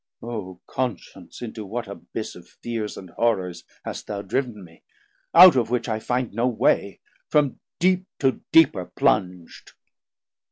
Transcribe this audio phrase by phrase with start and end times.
[0.23, 4.81] O Conscience, into what Abyss of fears And horrors hast thou driv'n me;
[5.31, 9.49] out of which I find no way, from deep to deeper plung'd!